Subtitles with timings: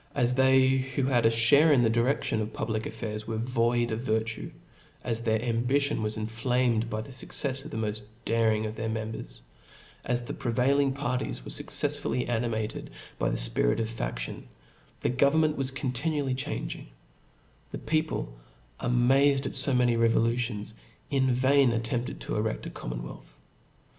[0.15, 3.99] As they who had a fhare in the diredkion of public affairs were void of
[3.99, 4.49] virtue;
[5.03, 9.11] as their ambition was enflamed by the fuccefs of the moft daring of their mem
[9.11, 9.41] bers*;
[10.03, 14.45] as the prevailing parties were fucceflSvely animated by the fpirit of fadtion,
[15.01, 16.87] the government was continually changing:
[17.71, 18.33] the people,
[18.79, 20.73] amazed at fo many revolutions,
[21.11, 23.37] in vain attempted to ereffc a commonwealth.